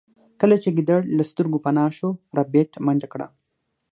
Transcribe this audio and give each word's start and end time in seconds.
کله 0.41 0.55
چې 0.63 0.69
ګیدړ 0.77 0.99
له 1.17 1.23
سترګو 1.31 1.57
پناه 1.65 1.89
شو 1.97 2.09
ربیټ 2.37 2.71
منډه 2.85 3.07
کړه 3.13 3.27